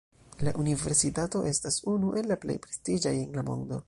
[0.45, 3.79] La universitato estas unu el la plej prestiĝaj en la mondo.